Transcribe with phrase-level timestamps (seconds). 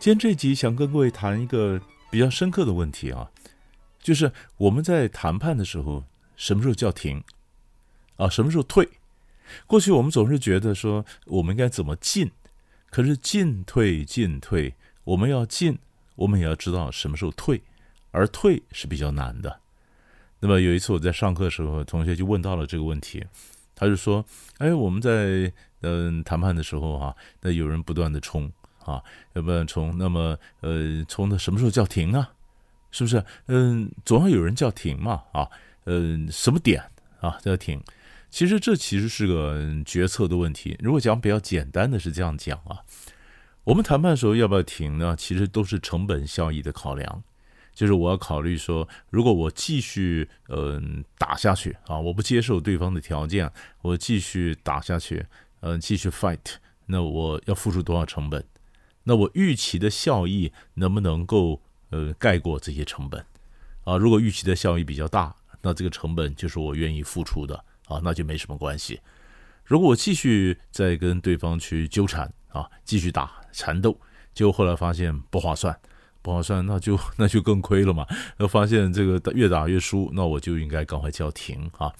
[0.00, 3.28] 今天这集想跟各位谈一个比较深刻的问题啊，
[3.98, 6.04] 就是我们在谈判的时候，
[6.36, 7.20] 什么时候叫停
[8.16, 8.28] 啊？
[8.28, 8.88] 什么时候退？
[9.66, 12.30] 过去我们总是觉得说我们应该怎么进，
[12.90, 14.72] 可是进退进退，
[15.02, 15.76] 我们要进，
[16.14, 17.60] 我们也要知道什么时候退，
[18.12, 19.58] 而退是比较难的。
[20.38, 23.26] 那么有一次我在上课的时候，同学就问到了这个问题，
[23.74, 24.24] 他就说
[24.58, 28.50] ：“哎，我们在嗯谈判的时候啊，那有人不断的冲
[28.88, 29.02] 啊，
[29.34, 32.30] 要不然冲，那么呃冲的什么时候叫停啊？
[32.90, 33.22] 是不是？
[33.48, 35.48] 嗯，总要有人叫停嘛啊？
[35.84, 36.82] 嗯，什么点
[37.20, 37.82] 啊叫停？
[38.30, 40.76] 其实这其实是个决策的问题。
[40.80, 42.80] 如果讲比较简单的是这样讲啊，
[43.64, 45.14] 我们谈判的时候要不要停呢？
[45.18, 47.22] 其实都是成本效益的考量。”
[47.78, 53.48] 就是我要考虑说，如果我继续嗯、打下去啊，我不接受对方的条件，
[53.82, 55.24] 我继续打下去，
[55.60, 58.44] 嗯、继续 fight，那我要付出多少成本？
[59.08, 63.24] 那我预期的效益能不能够呃盖过这些成本？
[63.84, 69.00] 啊，如果预期的效益比较大，那这个成本就是我愿意付出的啊，那就没什么关系。
[69.64, 73.98] 如果我继续再跟对方去纠缠啊，继续打缠斗，
[74.34, 75.74] 结果后来发现不划算。
[76.20, 78.06] 不划算，那就那就更亏了嘛。
[78.36, 81.90] 那发现这个越打越输，那我就应该赶快叫停啊。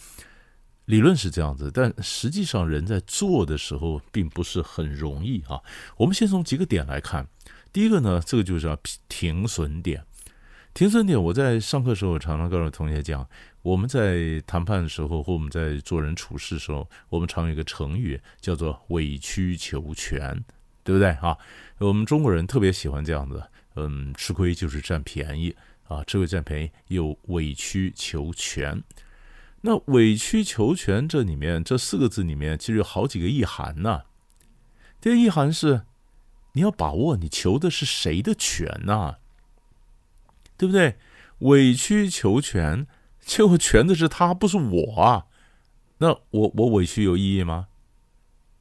[0.88, 5.60] 理论是这样子，但实际上人在做的时候并不是很容易啊。
[5.98, 7.28] 我们先从几个点来看。
[7.74, 8.74] 第一个呢，这个就是要
[9.06, 10.02] 停损点。
[10.72, 13.28] 停损点，我在上课时候常常告诉同学讲，
[13.60, 20.42] 我们在谈判的时候或我们在做人处事的时候，我们常有一个成语叫做委曲求全，
[20.82, 21.36] 对不对啊？
[21.76, 23.42] 我们中国人特别喜欢这样子。
[23.76, 25.54] 嗯，吃亏就是占便宜
[25.86, 28.82] 啊，吃亏占便宜又委曲求全。
[29.62, 34.02] 那委曲求全这里面这四个字里面其实有好几个意涵呐。
[35.00, 35.82] 第一个意涵是
[36.52, 39.16] 你要把握你求的是谁的权呐，
[40.56, 40.96] 对不对？
[41.40, 42.86] 委曲求全，
[43.20, 45.26] 结果全的是他，不是我啊。
[45.98, 47.68] 那我我委屈有意义吗？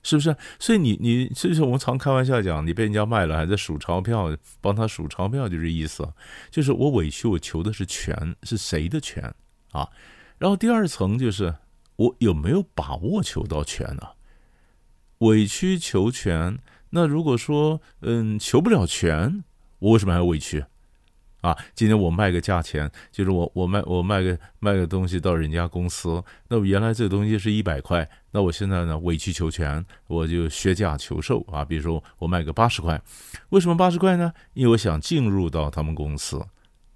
[0.03, 0.35] 是不是？
[0.59, 6.07] 所以你你，所以说我们常开玩笑讲，你被人家卖了，还在数钞票，帮他数钞票，就这意思。
[6.49, 9.33] 就是我委屈，我求的是权，是谁的权
[9.71, 9.89] 啊？
[10.37, 11.55] 然后第二层就是
[11.95, 14.03] 我有没有把握求到权呢？
[15.19, 16.59] 委曲求全，
[16.91, 19.43] 那如果说嗯求不了权，
[19.79, 20.63] 我为什么还要委屈？
[21.41, 33.01] 啊，今天我卖个价钱，就是我我卖我卖个卖个东西到人家公司，那么原来这个东西是一百块，那我现在呢委曲求全，我就削价求售啊，比如说我卖个八十块，
[33.49, 34.33] 为什么八十块呢？
[34.53, 36.43] 因为我想进入到他们公司，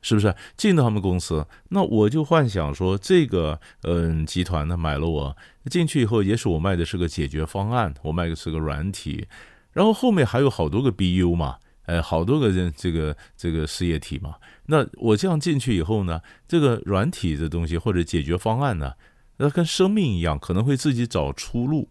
[0.01, 0.35] 是不是？
[0.57, 9.27] 进到他们公司，那我就幻想说这个嗯集团呢买了我进去以后，也许我卖的是个解决方案，我卖的是个软体，
[9.73, 11.57] 然后后面还有好多个 BU 嘛。
[11.87, 14.35] 呃，好多个这，这个这个事业体嘛，
[14.67, 18.93] 那我这样进去以后呢，这个软体的东西或者解决方案呢，
[19.37, 21.89] 那跟生命一样，可能会自己找出路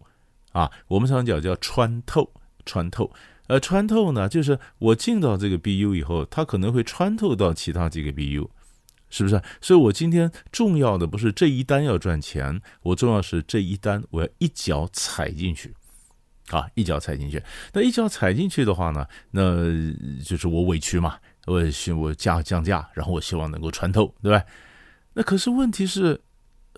[0.53, 0.71] 啊。
[0.87, 2.31] 我们常讲叫穿透，
[2.65, 3.11] 穿透，
[3.51, 8.47] 呃，穿透呢，就是我进到这个 BU 以后，它可能会穿透到其他几个 BU，
[9.09, 9.41] 是不是？
[9.59, 15.75] 所以我今天重要的不是这一单要赚钱，我重要是这一单我要一脚踩进去。
[16.47, 19.43] 啊，一脚踩进去，那一脚踩进去的话呢，那
[20.23, 21.61] 就是我委屈嘛，我
[21.97, 24.41] 我价降价，然后我希望能够穿透，对吧？
[25.13, 26.21] 那可是问题是，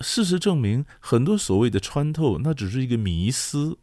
[0.02, 3.78] 事实证明，很多所谓的穿透，那只是一个迷思，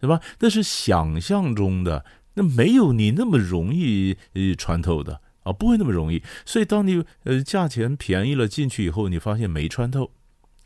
[0.00, 0.20] 对吧？
[0.38, 6.22] 那是想象中的，那没有你那么容易呃穿透的啊，不会那么容易。
[6.44, 10.10] 所以当你呃价钱便宜了进去以后，你发现没穿透。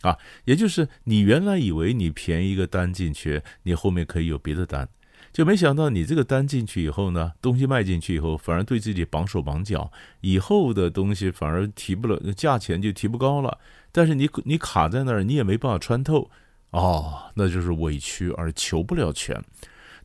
[0.03, 4.87] 啊，也就是你原来以为你便宜一个单进去，你后面可以有别的单，
[5.33, 9.91] 就没想到你这个单进去以后呢，东西卖进去以后，反而对自己绑手绑脚，
[10.21, 13.59] 以后的东西反而提不了，价钱就提不高了。
[13.93, 16.31] 但是你你卡在那儿，你也没办法穿透，
[16.75, 19.41] 哦，那就是委屈而求不了全。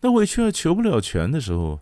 [0.02, 1.82] 那委屈而求不了全的时候，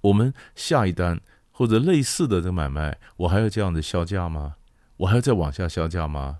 [0.00, 1.20] 我们下一单
[1.50, 4.56] 或者类似的这个买卖，我还要这样的削价吗？
[4.96, 6.38] 我还要再往下削价吗？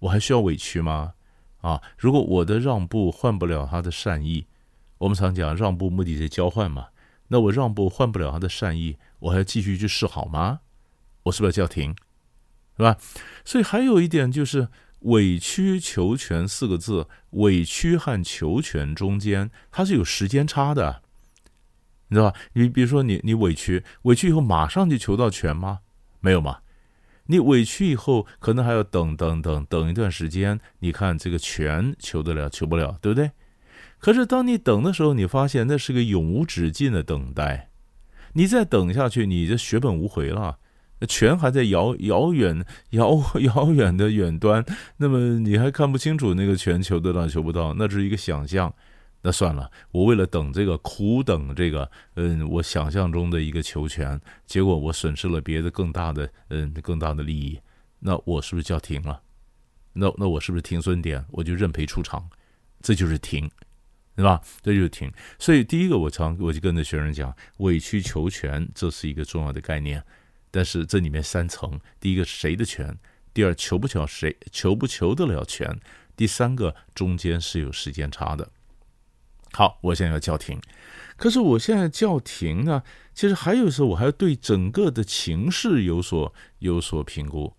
[0.00, 1.14] 我还需要委屈吗？
[1.62, 4.46] 啊，如果我的让步换不了他的善意，
[4.98, 6.88] 我们常讲让步目的是交换嘛，
[7.28, 10.60] 那我让步换不了他的善意，我还要继续去示好吗？
[11.22, 11.96] 我是不是要叫停？
[12.76, 12.98] 是吧？
[13.46, 14.68] 所以还有一点就是
[15.00, 21.02] 委曲求全四个字，委屈和求全中间它是有时间差的，
[22.08, 22.38] 你知道吧？
[22.52, 25.80] 你比如说你你委屈委屈以后马上就求到全吗？
[26.20, 26.58] 没有嘛？
[27.26, 33.30] 你委屈以后可能还要等等等等一段时间，你看这个全求得了求不了，对不对？
[33.98, 37.70] 可是当你等的时候，你发现那是个永无止境的等待，
[38.32, 40.58] 你再等下去，你就血本无回了。
[41.06, 44.64] 全还在遥遥远 遥遥远的远端，
[44.96, 48.72] 那么你还看不清楚那个全求得到求不到，那只是一个想象。
[49.22, 57.60] 那算了，我为了等这个苦等这个，嗯，我想象中的一个求全，结果我损失了别的更大的，嗯，更大的利益。
[57.98, 59.20] 那我是不是叫停了？
[59.92, 61.22] 那那我是不是停损点？
[61.32, 62.26] 我就认赔出场，
[62.80, 63.46] 这就是停，
[64.16, 64.40] 对吧？
[64.62, 65.12] 这就是停。
[65.38, 70.02] 所以第一个，我常我就跟着学生讲，委曲求全，这是一个重要的概念。
[70.50, 72.98] 但是这里面三层：第一个是谁的权？
[73.32, 74.36] 第二求不求谁？
[74.50, 75.78] 求不求得了权？
[76.16, 78.50] 第三个中间是有时间差的。
[79.52, 80.60] 好，我现在要叫停。
[81.16, 82.82] 可是我现在叫停呢，
[83.14, 87.56] 其实还有时候我还要对整个的情势有所有所评估，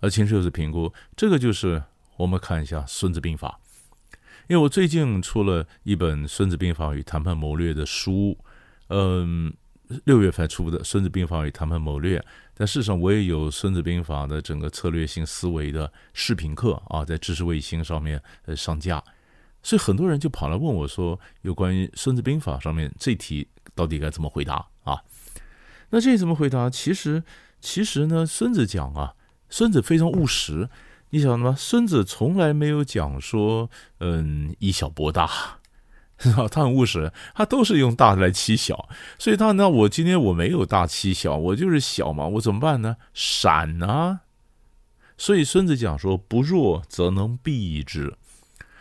[0.00, 1.82] 而情势有所评估，这个就是
[2.16, 3.60] 我们看一下《孙子兵法》，
[4.48, 8.38] 因为我最近出了一本《孙子兵法与谈判谋略》的书，
[8.88, 9.52] 嗯。
[10.04, 12.18] 六月份出的《孙子兵法与谈判谋略》，
[12.54, 19.02] 但事实上我也有《孙子兵法》的整个策略性思维的视频课啊，在知识卫星上面呃上架，
[19.62, 25.02] 所以很多人就跑来问我说，有关于《孙子兵法》上面这题到底该怎么回答啊？
[25.90, 26.70] 那这怎么回答？
[26.70, 27.22] 其实
[27.60, 29.14] 其实呢，孙子讲啊，
[29.48, 30.68] 孙子非常务实，
[31.10, 31.54] 你晓得吗？
[31.56, 35.60] 孙子从来没有讲说，嗯，以小博大。
[36.50, 38.88] 他很务实，他都是用大来欺小，
[39.18, 42.96] 所以他那我今天我没有大欺小，我就是小嘛，我怎么办呢？
[43.12, 44.20] 闪啊！
[45.18, 48.16] 所以孙子讲说，不弱则能避之，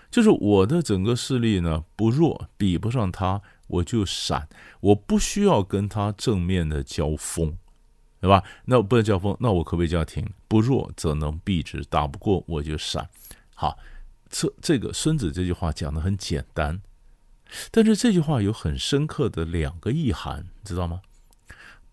[0.09, 4.47] 就是我的整个势力呢不弱，比不上他，我就闪，
[4.79, 7.55] 我不需要跟他正面的交锋，
[8.19, 8.43] 对吧？
[8.65, 10.27] 那不能交锋，那我可不可以叫停？
[10.47, 13.09] 不弱则能避之，打不过我就闪。
[13.53, 13.77] 好，
[14.29, 16.81] 这这个孙子这句话讲的很简单。
[17.71, 21.01] 但是这句话有很深刻的两个意涵，知道吗？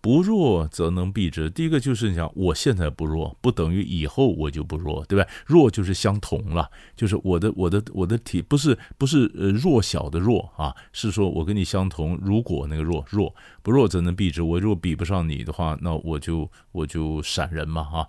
[0.01, 1.49] 不弱则能避之。
[1.49, 5.29] 第一个就是你想，我现在不弱，不等于以后我就不弱，对吧？
[5.45, 12.17] 弱就是相同了，就是我的我的我的体不是不是呃弱小的弱啊，是说我跟你相同。
[12.23, 18.07] 如果那个弱弱不弱则能避之，我如果比不上你的话，那我就我就闪人嘛啊。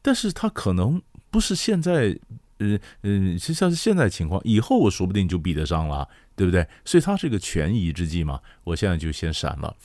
[0.00, 2.18] 但是他可能不是现在，
[2.60, 6.08] 嗯、呃、嗯，实际上是现在情况，以后我说不定就比得上了。
[6.40, 6.66] 对不对？
[6.86, 8.40] 所以它是一个权宜之计嘛。
[8.64, 9.76] 我现在就先闪了，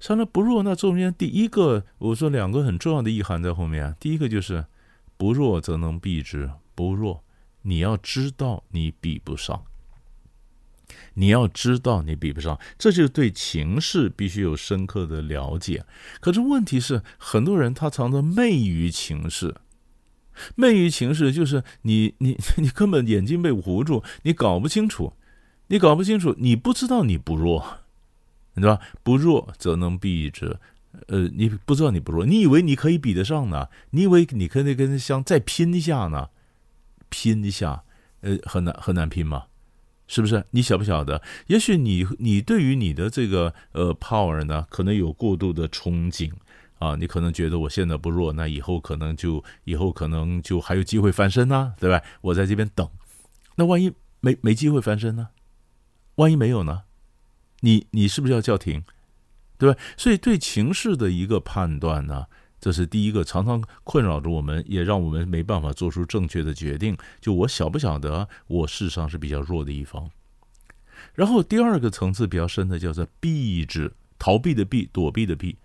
[0.00, 0.62] 闪了不弱。
[0.62, 3.94] 那中间第一个，我说两个很重要的意涵在后面。
[4.00, 4.64] 第一个就是
[5.18, 7.22] 不弱则能避之，不弱，
[7.60, 9.62] 你要知道你比不上，
[11.12, 15.84] 你要知道你比不上，这就是对情势必须有深刻的了解。
[16.18, 19.54] 可是问题是，很多人他常常昧于情势，
[20.54, 25.12] 昧于情势就是你你 你根本眼睛被糊住，你搞不清楚。
[25.70, 27.78] 你搞不清楚，你不知道你不弱，
[28.56, 28.80] 对吧？
[29.04, 30.58] 不弱则能避之。
[31.06, 33.68] 呃，你不知道你不弱，你以为你可以比得上呢？
[33.90, 36.30] 你以为你可以跟他相再拼一下呢？
[37.08, 37.84] 拼一下，
[38.22, 39.44] 呃，很难很难拼吗？
[40.08, 40.44] 是不是？
[40.50, 41.22] 你晓不晓得？
[41.46, 46.32] 也许你你对于你的这个呃 power 呢，可能有过度的憧憬
[46.80, 52.02] 啊，你可能觉得我现在不弱，那以后可能就以后可能就还有机会翻身呢，对吧？
[52.22, 52.90] 我在这边等，
[53.54, 55.28] 那万一没没机会翻身呢？
[56.20, 56.82] 万一没有呢？
[57.60, 58.82] 你你是不是要叫停？
[59.56, 59.78] 对吧？
[59.96, 62.26] 所以对情势的一个判断呢，
[62.60, 66.96] 这是第一个常常困扰着我们，也让我们没办法做出正确的决定。
[67.20, 70.10] 就我晓不晓得，我事实上是比较弱的一方。
[71.14, 75.56] 然后第二个层次比较深的叫做避之，逃避的避，躲避的避。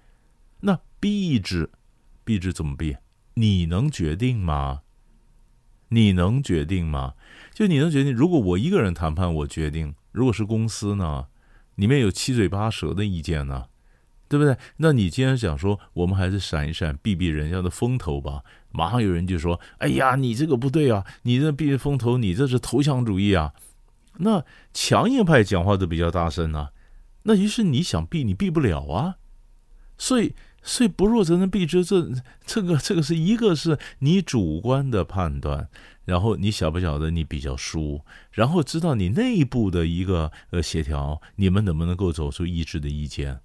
[0.62, 1.70] 那避之，
[2.24, 2.96] 避之怎么避？
[3.34, 4.82] 你能决定吗？
[5.90, 7.16] 你能决定吗？
[7.54, 8.14] 就你能决定？
[8.14, 9.94] 如果我一个人谈判，我决定。
[10.16, 11.28] 如果是公司呢，
[11.76, 13.66] 里面有七嘴八舌的意见呢，
[14.30, 14.58] 对不对？
[14.78, 18.44] 那你既然想说，我们还是闪一闪，避避人家的风头吧。
[18.72, 23.54] 马上有人就说：“哎呀，你这个不对啊，你这避风头，你这是投降主义啊。”
[24.20, 26.72] 那强硬派讲话都比较大声啊。
[27.24, 29.18] 那于是你想避，你避不了啊。
[29.98, 32.10] 所以，所以不弱则能避之，这
[32.46, 35.70] 这个这个是一个是你主观的判断，
[36.06, 43.40] 然后你晓不晓得你比较输，然后知道你内部的一个呃协调，你们能不能够走出一致的意见？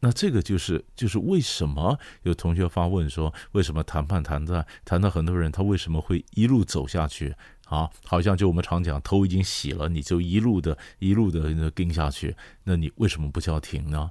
[0.00, 7.32] 那这个就是就是为什么有同学发问说，为什么谈判谈的谈到很多人他为什么会一路走下去
[7.66, 7.88] 啊？
[8.04, 12.34] 好像就我们常讲头已经洗了，你就一路的一路的那跟下去，
[12.64, 14.10] 那你为什么不叫停呢？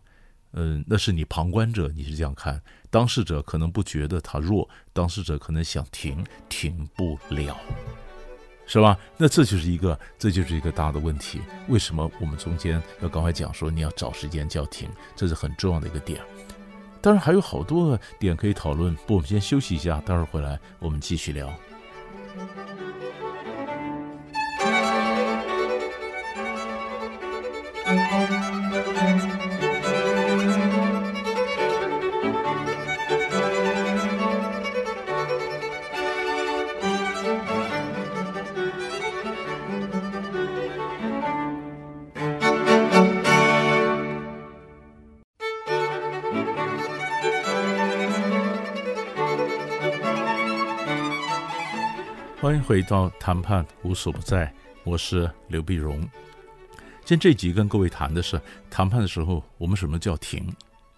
[0.53, 2.61] 嗯，那是你旁观者，你是这样看，
[2.91, 7.57] 当事者可能不觉得他弱，当事者可能想停，停不了，
[8.67, 8.97] 是吧？
[9.17, 11.39] 那这就是一个，这就是一个大的问题。
[11.69, 14.89] 为什么我们中间要刚才讲说你要找时间叫停？
[15.15, 16.21] 这是很重要的一个点。
[16.99, 21.49] 当然还有好多点可以讨论，不，我们先休息一下，待会儿回来我们继续聊。
[52.41, 54.51] 欢迎回到谈判无所不在，
[54.83, 56.01] 我是刘碧荣。
[57.05, 60.51] 今天这集跟各位谈的是谈判的时候，我们什么叫停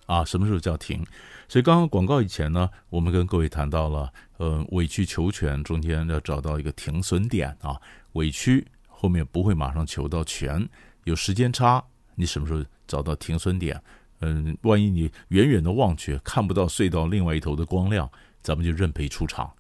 [0.06, 0.24] 啊？
[0.24, 1.06] 什么时候叫停？
[1.50, 7.76] 所以刚刚广告以前呢，我们跟各位谈到了，呃，委曲求全中间要找到一个停损点啊。
[8.14, 10.66] 委屈后面不会马上求到全，
[11.04, 11.84] 有时间差，
[12.16, 13.78] 你什么时候找到停损点？
[14.22, 18.10] 嗯，万一你远远的望去看不到隧道另外一头的光亮，
[18.42, 19.52] 咱们就认赔出场。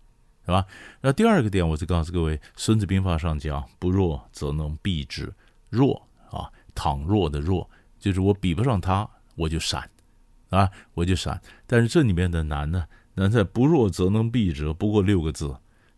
[0.45, 0.65] 是吧？
[1.01, 5.33] 那第二个点，我就告诉各位，《孙子兵法》上讲：“不弱则能避之。”
[5.69, 9.89] 弱啊，倘弱的弱，就是我比不上他，我就闪，
[10.49, 11.41] 啊，我就闪。
[11.65, 12.85] 但是这里面的难呢，
[13.15, 15.55] 难在“不弱则能避之”，不过六个字。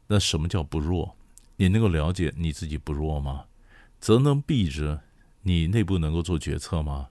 [0.08, 1.18] 那什么叫不弱？
[1.58, 3.46] 你能够了解你自己不弱吗？
[4.00, 5.00] 则能避之，
[5.42, 7.08] 你内部能够做决策吗？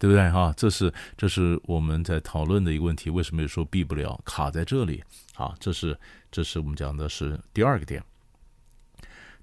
[0.00, 0.52] 对不对哈？
[0.56, 3.10] 这是这是我们在讨论的一个问题。
[3.10, 5.04] 为什么有时候避不了，卡在这里？
[5.34, 5.96] 啊，这是
[6.32, 8.02] 这是我们讲的是第二个点。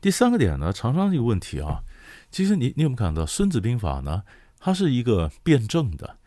[0.01, 1.83] 第三个点呢，常常一个问题啊。
[2.31, 4.23] 其实你你有没有看到《孙子兵法》呢？
[4.59, 6.17] 它是一个辩证的，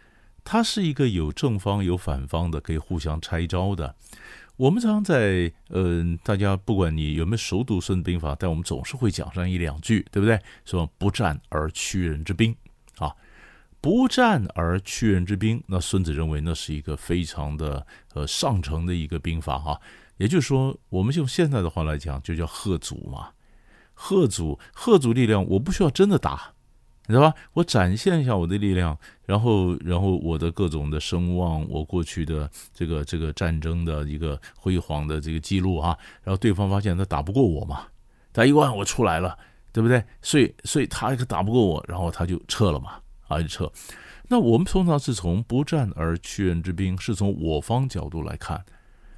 [0.44, 3.96] 它是一个有正方有反方的，可以互相拆招的。
[4.56, 10.38] 我们常在嗯、呃，大家不管你有没有熟读《孙子兵法》，但我们总是会讲上一两句，对不对？
[10.64, 12.54] 说不战而屈人之兵。
[13.80, 19.80] 不战而屈人之兵，那孙子认为那是一个非常的呃上乘的一个兵法哈。
[20.18, 23.30] 也就是说，我们用现在的话来讲，就叫吓阻嘛。
[23.96, 26.52] 吓阻，吓阻力量，我不需要真的打，
[27.06, 27.34] 你知道吧？
[27.52, 35.96] 我展现一下我的力量，然后然后我的各种的声望，我过去的这个这个战争的一个辉煌的这个记录啊。
[36.22, 37.87] 然后对方发现他打不过我嘛，
[38.32, 39.38] 他一万我出来了，
[39.72, 40.02] 对不对？
[40.22, 43.00] 所以所以他可打不过我，然后他就撤了嘛。
[43.30, 43.72] 啊，撤。
[44.28, 48.64] 那我们通常是从不战而屈人之兵，是从我方角度来看，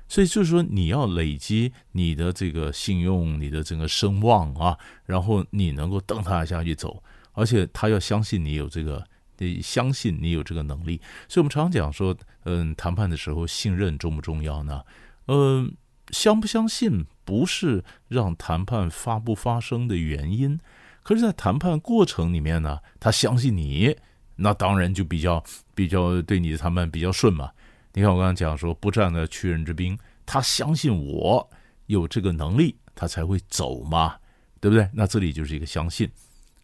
[0.09, 7.03] 所以就是说你要累积你的这个信用，你的整个声望啊，然后你能够蹬他下去走，
[7.33, 9.05] 而且他要相信你有这个，
[9.37, 10.99] 你相信你有这个能力。
[11.29, 14.83] 所以我们常讲说，嗯，谈判的时候信任重不重要呢？
[15.27, 15.75] 嗯，
[16.09, 20.59] 相不相信不是让谈判发不发生的原因。
[21.03, 23.97] 可是，在谈判过程里面呢，他相信你，
[24.37, 25.43] 那当然就比较
[25.75, 27.51] 比较对你的谈判比较顺嘛。
[27.95, 31.51] 你看我刚刚讲说，不战的屈人之兵，他相信我
[31.87, 34.17] 有这个能力，他才会走嘛，
[34.61, 34.89] 对不对？
[34.93, 36.11] 那这里就是一个相信。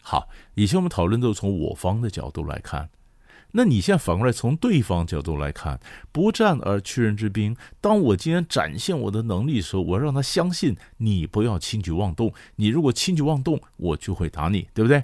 [0.00, 2.88] 好，以前我们讨论都是从我方的角度来看。
[3.58, 5.80] 那你现在反过来从对方角度来看，
[6.12, 7.56] 不战而屈人之兵。
[7.80, 12.32] 当我今天展现我的能力的时候，我让他相信你不要轻举妄动。
[12.54, 15.02] 你如果轻举妄动，我就会打你，对不对？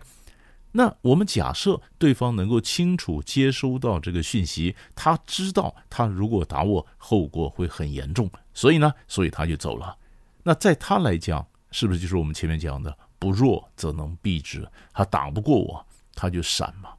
[0.71, 9.97] 那我们假设对方能够清楚接收到这个讯息，他知道他如果打我，后果会很严重，所以呢，所以他就走了。
[10.45, 14.65] 那在他来讲，是不是就是我们前面讲的“不弱则能避之”？
[14.95, 15.85] 他打不过我，
[16.15, 16.91] 他就闪嘛。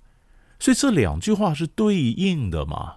[0.59, 2.95] 所以这两句话是对应的嘛？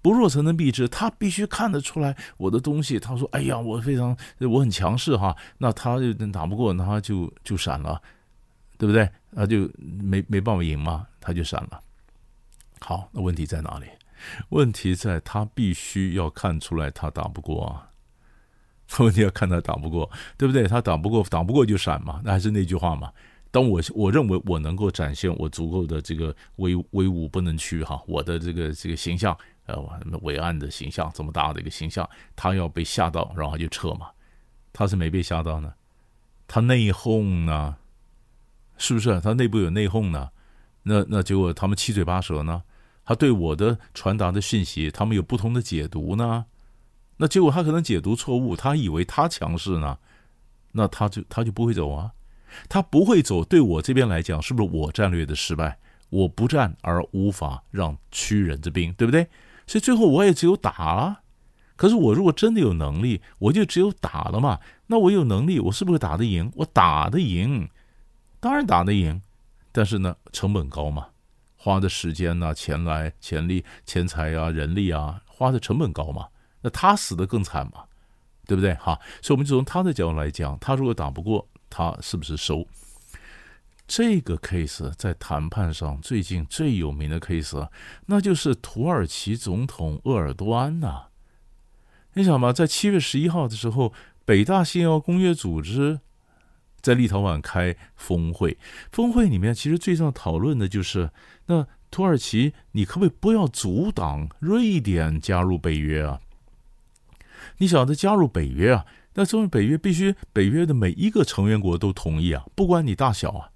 [0.00, 2.98] 不弱才能避之，他必须看得出来我的东西。
[2.98, 8.02] 他说：“哎呀，我非常，我很强势哈。”那他就打不过，那他就就闪了，
[8.76, 9.08] 对不对？
[9.30, 11.80] 那就没没办法赢嘛，他就闪了。
[12.80, 13.86] 好，那问题在哪里？
[14.48, 17.88] 问题在他必须要看出来他打不过啊。
[18.98, 20.66] 问题要看他打不过，对不对？
[20.66, 22.20] 他打不过，打不过就闪嘛。
[22.24, 23.12] 那还是那句话嘛。
[23.52, 29.78] 当我我认为我能够展现我足够的这个威威武不能屈哈，我的这个这个形象呃，
[30.22, 34.08] 伟岸的形象，这么大的一个形象，他要被吓到，然后就撤嘛。
[34.72, 35.74] 他是没被吓到呢，
[36.48, 37.76] 他内讧呢，
[38.78, 39.20] 是不是？
[39.20, 40.30] 他内部有内讧呢？
[40.84, 42.62] 那那结果他们七嘴八舌呢？
[43.04, 46.46] 他对我的传达的讯息，他们有不同的解读呢？
[47.18, 49.98] 那结果他可能解读错误，他以为他强势呢，
[50.72, 52.12] 那他就他就不会走啊，
[52.68, 53.44] 他不会走。
[53.44, 55.78] 对我这边来讲，是不是我战略的失败？
[56.10, 59.28] 我不战而无法让屈人之兵，对不对？
[59.66, 61.20] 所以最后我也只有打啊。
[61.74, 64.60] 可是我如果真的有能力，我就只有打了嘛。
[64.88, 66.52] 那我有能力，我是不是打得赢？
[66.56, 67.68] 我打得赢，
[68.38, 69.22] 当然打得赢。
[69.72, 71.08] 但是呢，成本高嘛，
[71.56, 76.28] 花的时间呐、钱来、钱力、钱财啊、人力啊，花的成本高嘛。
[76.60, 77.84] 那他死得更惨嘛，
[78.46, 78.74] 对不对？
[78.74, 82.66] 哈，所以我们就从他的角度来讲，他如果打不过，他是不是收？
[83.86, 87.68] 这个 case 在谈判上最近最有名的 case，
[88.06, 91.06] 那就是土耳其总统鄂尔多安呐。
[92.12, 93.92] 你想嘛，在七月十一号的时候，
[94.24, 96.00] 北大西洋公约组织
[96.80, 98.58] 在立陶宛开峰会，
[98.90, 101.10] 峰会里面其实最重要讨论的就是，
[101.46, 106.20] 那土耳其你可不可以不要阻挡瑞典加入北约啊？
[107.58, 113.48] 你晓得加入北约啊，那作为北约必须北约的每一个成员国都同意啊，不管你大小啊。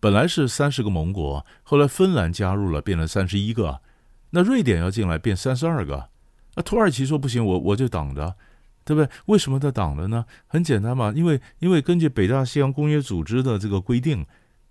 [0.00, 3.80] 本来是三十个盟国，后来芬兰加入了，变成三十一个。
[4.30, 6.08] 那瑞典要进来，变三十二个。
[6.56, 8.34] 那土耳其说不行，我我就挡着，
[8.84, 9.08] 对不对？
[9.26, 10.24] 为什么他挡着呢？
[10.48, 14.26] 很简单嘛，因为因为根据北大西洋公约组织的这个规定，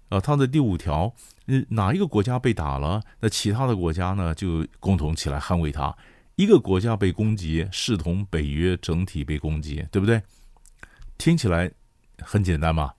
[0.10, 1.14] 啊，它的第五条，
[1.48, 5.96] 嗯，哪一个国家被打了，那其他的国家呢就共同起来捍卫它。
[6.42, 10.20] 一个国家被攻击，视同北约整体被攻击，对不对？
[11.20, 11.70] 听起来
[12.18, 12.94] 很简单嘛。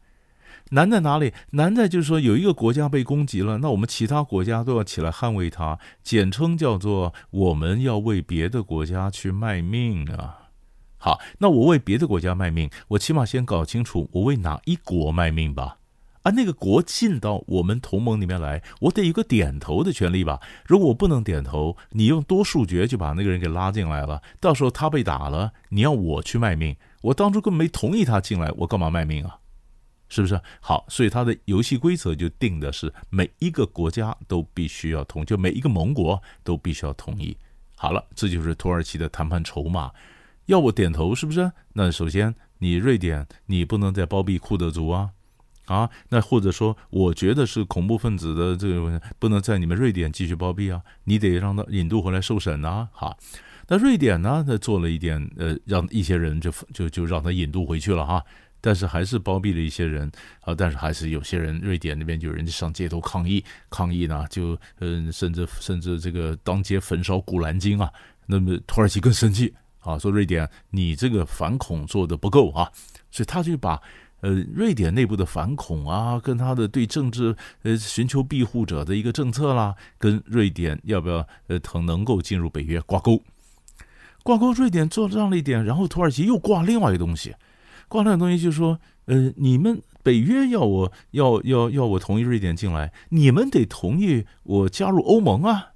[0.70, 1.32] 难在哪里？
[1.50, 10.50] 难在就是说，有一个国家被攻击了，那我们其他国家都要起来捍卫它，简称叫做我们要为别的国家去卖命啊。
[10.98, 15.78] 好，那我为别的国家卖命，我起码先搞清楚我为哪一国卖命吧。
[16.22, 20.40] 啊，那个国进到我们同盟里面来，我得有个点头的权利吧。
[20.64, 29.38] 如果我不能点头，你用多数决就把那个人给拉进来了，到时候他被打了，你要我去卖命，我当初根本没同意他进来，我干嘛卖命啊？
[30.08, 30.84] 是不是好？
[30.90, 37.34] 所以他的游戏规则就定的是每一个国家都必须要同，就每一个盟国都必须要同意。
[37.76, 39.90] 好了，这就是土耳其的谈判筹码。
[40.46, 41.50] 要我点头，是不是？
[41.72, 45.10] 那首先，你瑞典，你不能再包庇库德族啊，
[45.66, 52.88] 啊，那或者说，我觉得是恐怖分子的这个，不能在你们瑞典继续包庇啊，你得让他引渡回来受审啊。
[52.92, 53.16] 哈，
[53.68, 58.22] 那瑞典呢，他做了一点，呃，让一些人就就就让他引渡回去了哈。
[58.64, 60.08] 但是还是包庇了一些人
[60.42, 67.90] 啊，但是还是有些人，瑞典那边就有人上街头抗议，抗议呢，就嗯，甚至甚至这个当街焚烧古兰经啊。
[68.26, 72.70] 那么土耳其更生气啊，说瑞典你这个反恐做得不够啊，
[73.10, 73.82] 所以他就把
[74.22, 83.22] 呃瑞典内部的反恐啊，跟他的对政治呃寻求庇护者的一个政策啦，跟瑞典要不要呃能能够进入北约挂钩，
[84.22, 87.34] 挂钩，瑞典做这样的一点，然后土耳其又挂另外一个东西。
[87.88, 95.72] 挂那个东西就是说，呃，你们北约要我要要要我同意瑞典进来，你们得同意我加入欧盟啊。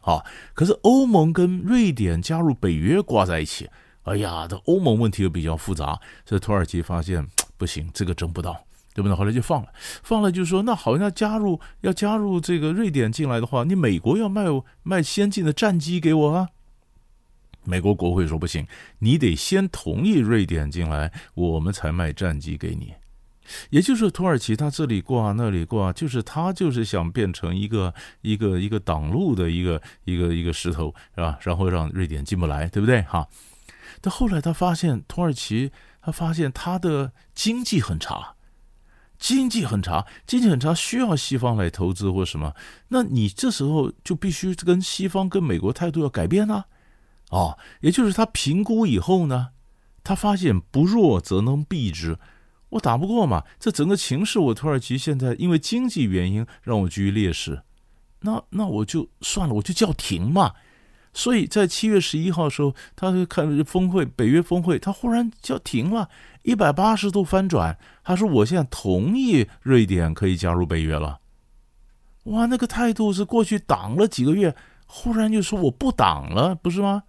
[0.00, 3.70] 好，可是欧盟跟瑞典加入北约挂在一起，
[4.02, 7.26] 哎呀，这欧盟问题又比较复杂，所以土耳其发现
[7.60, 9.14] 不行，这个争不到，对不对？
[9.14, 9.68] 后来就放了，
[10.02, 14.46] 放了就说，那好像加入要加入这个瑞典进来的话，你美国要卖
[14.82, 16.48] 卖先进的战机给我啊。
[17.64, 18.66] 美国国会说不行，
[19.00, 22.94] 你得先同意瑞典进来，我们才卖战机给你。
[23.68, 27.92] 也就是土耳其他这里挂那里挂，就是他就是想变成一个
[28.22, 31.38] 一个一个挡路的一个一个一个石头，是吧？
[31.42, 33.02] 然后让瑞典进不来，对不对？
[33.02, 33.28] 哈。
[34.00, 35.70] 但后来他发现土耳其，
[36.02, 38.34] 他发现他的经济很差，
[39.18, 42.54] 经济很差，经济很差，需要西方来投资或什么。
[42.88, 46.66] 那你这时候就必须跟西方跟美国态度要改变啊。
[47.30, 49.50] 哦，也就是他评估以后呢，
[50.02, 52.18] 他发现不弱则能避之，
[52.70, 57.62] 我打不过嘛，这整个情势，我土耳其现在因为经济原因让我居于劣势，
[58.20, 60.54] 那那我就算了，我就叫停嘛。
[61.12, 66.08] 所以在七月十一号的时候，他看峰会，北约峰会，他忽然叫停了，
[66.42, 71.18] 一百八十度翻转，他说我现在同意瑞典可以加入北约了。
[72.24, 74.54] 哇，那个态度是过去挡了几个月，
[74.86, 77.02] 忽然就说我不挡了，不是吗？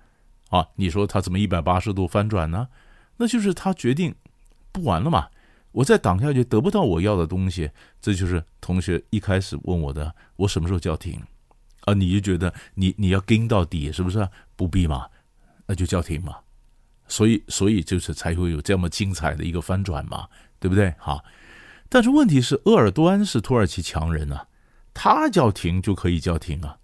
[0.49, 2.67] 啊，你说他怎么一百八十度翻转呢？
[3.17, 4.15] 那就是他决定
[4.71, 5.27] 不玩了嘛，
[5.73, 7.69] 我再挡下去得不到我要的东西，
[8.01, 11.21] 这就是同学一开始问我的，我什么时候叫停？
[11.81, 14.27] 啊，你就觉得你你要跟到底，是不是？
[14.55, 15.07] 不必嘛，
[15.65, 16.37] 那就叫停嘛。
[17.07, 20.27] 所以，所以就是才会有这么精彩的一个翻转嘛，
[20.59, 20.93] 对不对？
[20.97, 21.23] 好，
[21.89, 24.47] 但是问题是，鄂尔多安是土耳其强人啊，
[24.93, 26.77] 他叫停就可以叫停啊。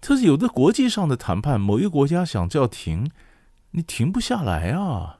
[0.00, 3.10] 这是有的国际上的谈判，某一个国家想叫停，
[3.72, 5.15] 你停不下来啊。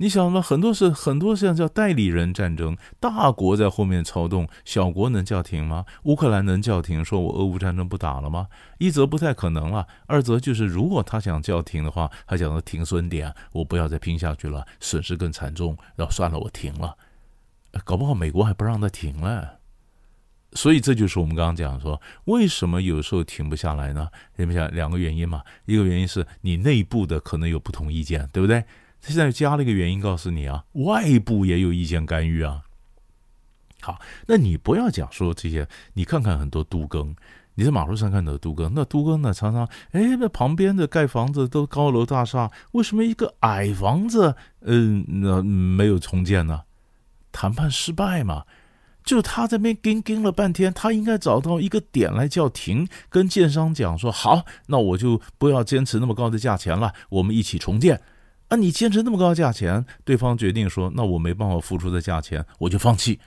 [0.00, 5.84] 你想嘛，很多是很多像叫代理人战争，大国在后面操纵，小国能叫停吗？
[6.04, 8.46] 乌克兰能叫停，说我俄乌战争不打了吗？
[8.78, 16.96] 一则不太可能了，二则就是如果他想叫停的话，他讲的停损点，我不要再拼下去了，损失更惨重，然后算了，我停了。
[17.84, 19.58] 搞不好美国还不让他停了，
[20.52, 24.08] 所以这就是我们刚刚讲说，为什么有时候停不下来呢？
[24.36, 28.64] 停不下来两个原因嘛，一个原因是你内部的可能有不同意见，对不对？
[29.00, 32.62] 现在加了一个原因告诉你啊，外部也有意见干预啊。
[33.80, 37.14] 好，那你不要讲说这些，你看看很多都更，
[37.54, 46.62] 你在马路上看到都更，那都更呢常常，哎，那旁边的盖房子都高楼大厦，为什么一个矮房子，嗯，那没有重建呢？
[47.30, 48.44] 谈判失败嘛，
[49.04, 58.00] 就他这边跟跟了半天，他应该找到一个点来叫停，跟建商讲说，好，那我就不要坚持那么高的价钱了，我们一起重建。
[58.48, 63.20] 啊，你坚持那么高的价钱，对方决定说，那我没办法付出的价钱，我就放弃。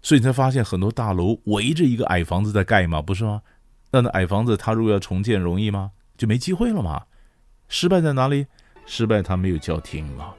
[0.00, 3.42] 所以你才发现很多大楼围着一个矮房子在盖嘛，不是吗？
[3.90, 5.92] 那那矮房子他如果要重建容易吗？
[6.16, 7.02] 就没机会了嘛。
[7.68, 8.46] 失败在哪里？
[8.86, 10.34] 失败他没有叫停嘛。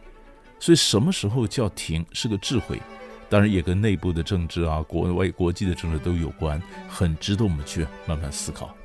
[0.59, 2.81] 所以什么时候叫停是个智慧，
[3.29, 8.75] 当然也跟内部的政治啊、国外国际的政治都有关，很值得我们去慢慢思考。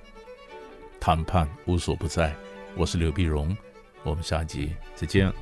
[0.98, 2.34] 谈判无所不在，
[2.76, 3.56] 我是刘碧荣。
[4.02, 5.32] 我们下集再见。